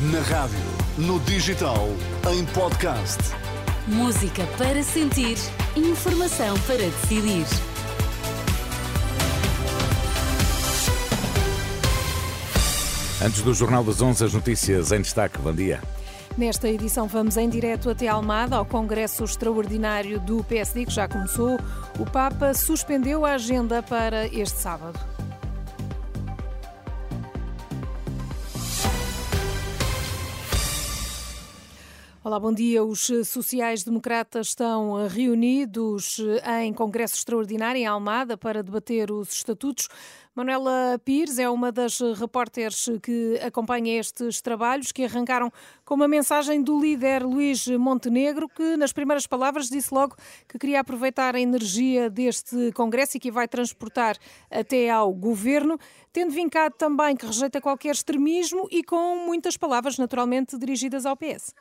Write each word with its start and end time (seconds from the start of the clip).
Na 0.00 0.20
rádio, 0.20 0.58
no 0.96 1.20
digital, 1.20 1.86
em 2.32 2.46
podcast. 2.54 3.18
Música 3.86 4.46
para 4.56 4.82
sentir, 4.82 5.36
informação 5.76 6.58
para 6.60 6.78
decidir. 6.78 7.44
Antes 13.22 13.42
do 13.42 13.52
Jornal 13.52 13.84
das 13.84 14.00
11, 14.00 14.24
as 14.24 14.32
notícias 14.32 14.90
em 14.90 15.02
destaque. 15.02 15.38
Bom 15.38 15.52
dia. 15.52 15.82
Nesta 16.38 16.66
edição 16.70 17.06
vamos 17.06 17.36
em 17.36 17.50
direto 17.50 17.90
até 17.90 18.08
Almada, 18.08 18.56
ao 18.56 18.64
Congresso 18.64 19.22
Extraordinário 19.24 20.18
do 20.18 20.42
PSD, 20.44 20.86
que 20.86 20.92
já 20.94 21.06
começou. 21.06 21.58
O 21.98 22.06
Papa 22.06 22.54
suspendeu 22.54 23.26
a 23.26 23.34
agenda 23.34 23.82
para 23.82 24.26
este 24.28 24.58
sábado. 24.58 25.09
Olá, 32.22 32.38
bom 32.38 32.52
dia. 32.52 32.84
Os 32.84 33.10
sociais-democratas 33.24 34.48
estão 34.48 35.08
reunidos 35.08 36.18
em 36.60 36.70
Congresso 36.70 37.14
Extraordinário 37.14 37.80
em 37.80 37.86
Almada 37.86 38.36
para 38.36 38.62
debater 38.62 39.10
os 39.10 39.32
estatutos. 39.32 39.88
Manuela 40.34 41.00
Pires 41.02 41.38
é 41.38 41.48
uma 41.48 41.72
das 41.72 41.98
repórteres 42.18 42.90
que 43.02 43.40
acompanha 43.42 43.98
estes 43.98 44.42
trabalhos, 44.42 44.92
que 44.92 45.04
arrancaram 45.04 45.50
com 45.82 45.94
uma 45.94 46.06
mensagem 46.06 46.62
do 46.62 46.78
líder 46.78 47.22
Luís 47.22 47.66
Montenegro, 47.66 48.50
que 48.50 48.76
nas 48.76 48.92
primeiras 48.92 49.26
palavras 49.26 49.70
disse 49.70 49.94
logo 49.94 50.14
que 50.46 50.58
queria 50.58 50.80
aproveitar 50.80 51.34
a 51.34 51.40
energia 51.40 52.10
deste 52.10 52.70
Congresso 52.72 53.16
e 53.16 53.20
que 53.20 53.30
vai 53.30 53.48
transportar 53.48 54.18
até 54.50 54.90
ao 54.90 55.10
governo, 55.14 55.78
tendo 56.12 56.32
vincado 56.32 56.74
também 56.76 57.16
que 57.16 57.24
rejeita 57.24 57.62
qualquer 57.62 57.92
extremismo 57.92 58.68
e 58.70 58.84
com 58.84 59.24
muitas 59.24 59.56
palavras 59.56 59.96
naturalmente 59.96 60.58
dirigidas 60.58 61.06
ao 61.06 61.16
PS. 61.16 61.54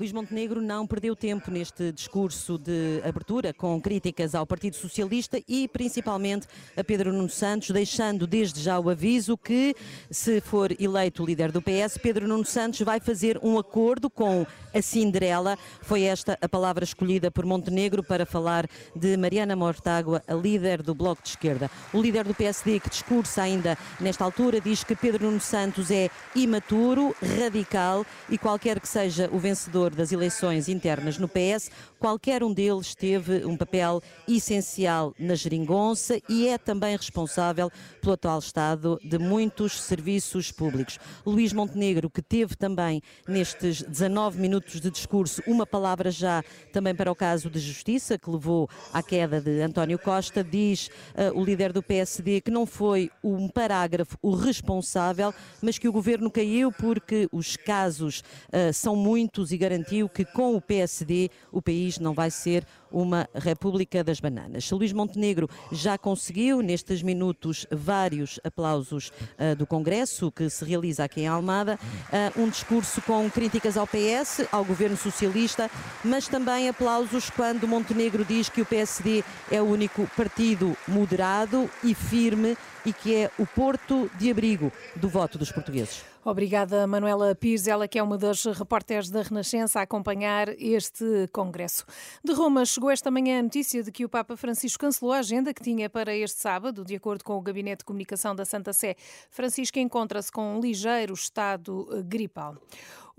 Luís 0.00 0.12
Montenegro 0.12 0.62
não 0.62 0.86
perdeu 0.86 1.14
tempo 1.14 1.50
neste 1.50 1.92
discurso 1.92 2.56
de 2.56 3.02
abertura 3.04 3.52
com 3.52 3.78
críticas 3.78 4.34
ao 4.34 4.46
Partido 4.46 4.74
Socialista 4.74 5.38
e 5.46 5.68
principalmente 5.68 6.46
a 6.74 6.82
Pedro 6.82 7.12
Nuno 7.12 7.28
Santos, 7.28 7.68
deixando 7.68 8.26
desde 8.26 8.62
já 8.62 8.80
o 8.80 8.88
aviso 8.88 9.36
que, 9.36 9.76
se 10.10 10.40
for 10.40 10.74
eleito 10.80 11.22
líder 11.22 11.52
do 11.52 11.60
PS, 11.60 11.98
Pedro 11.98 12.26
Nuno 12.26 12.46
Santos 12.46 12.80
vai 12.80 12.98
fazer 12.98 13.38
um 13.42 13.58
acordo 13.58 14.08
com 14.08 14.46
a 14.72 14.80
Cinderela. 14.80 15.58
Foi 15.82 16.04
esta 16.04 16.38
a 16.40 16.48
palavra 16.48 16.82
escolhida 16.82 17.30
por 17.30 17.44
Montenegro 17.44 18.02
para 18.02 18.24
falar 18.24 18.66
de 18.96 19.18
Mariana 19.18 19.54
Mortágua, 19.54 20.22
a 20.26 20.32
líder 20.32 20.82
do 20.82 20.94
Bloco 20.94 21.22
de 21.22 21.28
Esquerda. 21.28 21.70
O 21.92 22.00
líder 22.00 22.24
do 22.24 22.34
PSD, 22.34 22.80
que 22.80 22.88
discursa 22.88 23.42
ainda 23.42 23.76
nesta 24.00 24.24
altura, 24.24 24.62
diz 24.62 24.82
que 24.82 24.96
Pedro 24.96 25.26
Nuno 25.26 25.40
Santos 25.40 25.90
é 25.90 26.08
imaturo, 26.34 27.14
radical 27.38 28.06
e 28.30 28.38
qualquer 28.38 28.80
que 28.80 28.88
seja 28.88 29.28
o 29.30 29.38
vencedor 29.38 29.89
das 29.94 30.12
eleições 30.12 30.68
internas 30.68 31.18
no 31.18 31.28
PS, 31.28 31.70
qualquer 31.98 32.42
um 32.42 32.52
deles 32.52 32.94
teve 32.94 33.44
um 33.44 33.56
papel 33.56 34.02
essencial 34.26 35.14
na 35.18 35.34
geringonça 35.34 36.20
e 36.28 36.48
é 36.48 36.58
também 36.58 36.96
responsável 36.96 37.70
pelo 38.00 38.14
atual 38.14 38.38
estado 38.38 38.98
de 39.04 39.18
muitos 39.18 39.80
serviços 39.80 40.50
públicos. 40.50 40.98
Luís 41.24 41.52
Montenegro, 41.52 42.08
que 42.08 42.22
teve 42.22 42.56
também 42.56 43.02
nestes 43.26 43.82
19 43.82 44.40
minutos 44.40 44.80
de 44.80 44.90
discurso 44.90 45.42
uma 45.46 45.66
palavra 45.66 46.10
já 46.10 46.42
também 46.72 46.94
para 46.94 47.10
o 47.10 47.14
caso 47.14 47.50
de 47.50 47.58
justiça, 47.58 48.18
que 48.18 48.30
levou 48.30 48.68
à 48.92 49.02
queda 49.02 49.40
de 49.40 49.60
António 49.60 49.98
Costa, 49.98 50.42
diz 50.42 50.88
uh, 50.88 51.38
o 51.38 51.44
líder 51.44 51.72
do 51.72 51.82
PSD 51.82 52.40
que 52.40 52.50
não 52.50 52.66
foi 52.66 53.10
um 53.22 53.48
parágrafo 53.48 54.16
o 54.22 54.34
responsável, 54.34 55.34
mas 55.60 55.78
que 55.78 55.88
o 55.88 55.92
governo 55.92 56.30
caiu 56.30 56.72
porque 56.72 57.28
os 57.32 57.56
casos 57.56 58.20
uh, 58.48 58.72
são 58.72 58.94
muitos 58.96 59.52
e 59.52 59.56
garantiu 59.70 60.08
que 60.08 60.24
com 60.24 60.56
o 60.56 60.60
PSD 60.60 61.30
o 61.52 61.62
país 61.62 62.00
não 62.00 62.12
vai 62.12 62.28
ser 62.28 62.66
uma 62.90 63.28
República 63.32 64.02
das 64.02 64.18
Bananas. 64.18 64.68
Luís 64.72 64.92
Montenegro 64.92 65.48
já 65.70 65.96
conseguiu, 65.96 66.60
nestes 66.60 67.02
minutos, 67.02 67.66
vários 67.70 68.40
aplausos 68.42 69.12
uh, 69.38 69.54
do 69.54 69.64
Congresso, 69.64 70.32
que 70.32 70.50
se 70.50 70.64
realiza 70.64 71.04
aqui 71.04 71.20
em 71.20 71.28
Almada, 71.28 71.78
uh, 72.36 72.42
um 72.42 72.48
discurso 72.48 73.00
com 73.02 73.30
críticas 73.30 73.76
ao 73.76 73.86
PS, 73.86 74.48
ao 74.50 74.64
governo 74.64 74.96
socialista, 74.96 75.70
mas 76.04 76.26
também 76.26 76.68
aplausos 76.68 77.30
quando 77.30 77.68
Montenegro 77.68 78.24
diz 78.24 78.48
que 78.48 78.62
o 78.62 78.66
PSD 78.66 79.22
é 79.52 79.62
o 79.62 79.66
único 79.66 80.04
partido 80.16 80.76
moderado 80.88 81.70
e 81.84 81.94
firme 81.94 82.56
e 82.84 82.92
que 82.92 83.14
é 83.14 83.30
o 83.38 83.46
porto 83.46 84.10
de 84.18 84.30
abrigo 84.30 84.72
do 84.96 85.08
voto 85.08 85.38
dos 85.38 85.52
portugueses. 85.52 86.02
Obrigada, 86.22 86.86
Manuela 86.86 87.34
Pires, 87.34 87.66
ela 87.66 87.88
que 87.88 87.98
é 87.98 88.02
uma 88.02 88.18
das 88.18 88.44
repórteres 88.44 89.08
da 89.08 89.22
Renascença 89.22 89.80
a 89.80 89.82
acompanhar 89.82 90.50
este 90.58 91.26
congresso. 91.32 91.86
De 92.22 92.34
Roma 92.34 92.62
chegou 92.66 92.90
esta 92.90 93.10
manhã 93.10 93.38
a 93.38 93.42
notícia 93.42 93.82
de 93.82 93.90
que 93.90 94.04
o 94.04 94.08
Papa 94.08 94.36
Francisco 94.36 94.80
cancelou 94.80 95.14
a 95.14 95.20
agenda 95.20 95.54
que 95.54 95.62
tinha 95.62 95.88
para 95.88 96.14
este 96.14 96.38
sábado, 96.38 96.84
de 96.84 96.94
acordo 96.94 97.24
com 97.24 97.38
o 97.38 97.40
Gabinete 97.40 97.78
de 97.78 97.84
Comunicação 97.86 98.34
da 98.36 98.44
Santa 98.44 98.74
Sé. 98.74 98.96
Francisco 99.30 99.78
encontra-se 99.78 100.30
com 100.30 100.56
um 100.56 100.60
ligeiro 100.60 101.14
estado 101.14 101.88
gripal. 102.04 102.54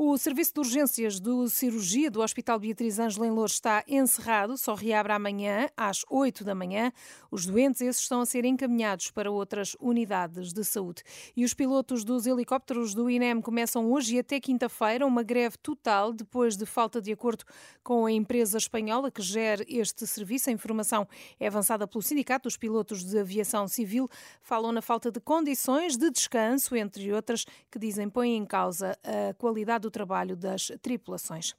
O 0.04 0.18
serviço 0.18 0.56
de 0.56 0.60
urgências 0.60 1.20
do 1.20 1.48
cirurgia 1.48 2.10
do 2.10 2.22
Hospital 2.22 2.58
Beatriz 2.58 2.98
Ângela 2.98 3.28
em 3.28 3.30
Lourdes 3.30 3.58
está 3.58 3.84
encerrado, 3.88 4.58
só 4.58 4.74
reabre 4.74 5.14
amanhã 5.14 5.70
às 5.78 6.04
8 6.10 6.44
da 6.44 6.56
manhã. 6.56 6.92
Os 7.30 7.46
doentes 7.46 7.82
esses 7.82 8.02
estão 8.02 8.22
a 8.22 8.26
ser 8.26 8.44
encaminhados 8.44 9.12
para 9.12 9.30
outras 9.30 9.78
unidades 9.80 10.54
de 10.54 10.64
saúde. 10.64 11.04
E 11.38 11.46
os 11.46 11.54
pilotos 11.54 12.04
dos 12.04 12.26
helicópteros 12.26 12.96
do 12.96 13.12
INEM 13.12 13.42
começam 13.42 13.92
hoje 13.92 14.16
e 14.16 14.20
até 14.20 14.40
quinta-feira 14.40 15.06
uma 15.06 15.22
greve 15.22 15.56
total 15.60 16.12
depois 16.12 16.58
de 16.58 16.66
falta 16.66 17.00
de 17.00 17.12
acordo 17.12 17.46
com 17.84 18.08
a 18.08 18.12
empresa 18.12 18.58
espanhola 18.58 19.12
que 19.12 19.22
gera 19.22 19.64
este 19.68 20.08
serviço. 20.08 20.50
A 20.50 20.54
informação 20.54 21.08
é 21.40 21.46
avançada 21.46 21.88
pelo 21.88 22.02
Sindicato 22.02 22.50
dos 22.50 22.58
Pilotos 22.58 23.04
de 23.04 23.20
Aviação 23.20 23.68
Civil. 23.68 24.10
Falam 24.42 24.72
na 24.72 24.82
falta 24.82 25.12
de 25.12 25.20
condições 25.20 25.96
de 25.96 26.10
descanso, 26.10 26.76
entre 26.76 27.14
outras, 27.14 27.46
que 27.70 27.78
dizem 27.78 28.10
põem 28.10 28.36
em 28.36 28.48
causa 28.48 28.98
a 29.04 29.36
qualidade 29.36 29.91
trabalho 29.92 30.36
das 30.36 30.72
tripulações. 30.82 31.54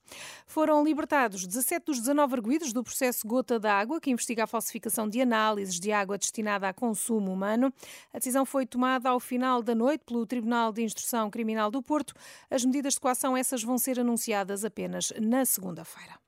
Foram 0.46 0.82
libertados 0.82 1.46
17 1.46 1.86
dos 1.86 2.00
19 2.00 2.34
arguídos 2.34 2.72
do 2.72 2.82
processo 2.82 3.26
Gota 3.26 3.60
d'Água, 3.60 4.00
que 4.00 4.10
investiga 4.10 4.44
a 4.44 4.46
falsificação 4.46 5.08
de 5.08 5.20
análises 5.20 5.78
de 5.78 5.92
água 5.92 6.18
destinada 6.18 6.68
a 6.68 6.72
consumo 6.72 7.32
humano. 7.32 7.72
A 8.12 8.18
decisão 8.18 8.44
foi 8.44 8.66
tomada 8.66 9.10
ao 9.10 9.20
final 9.20 9.62
da 9.62 9.74
noite 9.74 10.04
pelo 10.04 10.26
Tribunal 10.26 10.72
de 10.72 10.82
Instrução 10.82 11.30
Criminal 11.30 11.70
do 11.70 11.82
Porto. 11.82 12.14
As 12.50 12.64
medidas 12.64 12.94
de 12.94 13.00
coação 13.00 13.36
essas 13.36 13.62
vão 13.62 13.78
ser 13.78 14.00
anunciadas 14.00 14.64
apenas 14.64 15.12
na 15.20 15.44
segunda-feira. 15.44 16.18